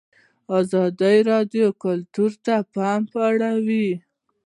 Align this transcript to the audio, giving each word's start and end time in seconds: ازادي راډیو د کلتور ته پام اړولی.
ازادي 0.59 1.17
راډیو 1.31 1.67
د 1.73 1.77
کلتور 1.83 2.31
ته 2.45 2.55
پام 2.73 3.01
اړولی. 3.27 3.87